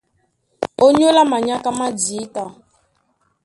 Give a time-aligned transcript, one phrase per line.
[0.85, 2.43] Ónyólá manyáká má jǐta,